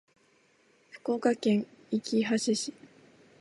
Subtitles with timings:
[0.89, 2.73] 福岡県行橋市